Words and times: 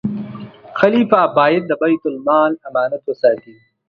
خلیفه 0.79 1.21
باید 1.37 1.63
د 1.67 1.71
بیت 1.81 2.03
المال 2.09 2.51
امانت 2.67 3.03
وساتي. 3.05 3.55